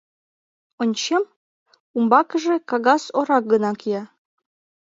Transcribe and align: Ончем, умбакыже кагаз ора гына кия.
Ончем, 0.81 1.23
умбакыже 1.97 2.55
кагаз 2.69 3.03
ора 3.19 3.37
гына 3.51 3.71
кия. 3.79 4.03